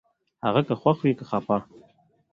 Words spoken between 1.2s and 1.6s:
خپه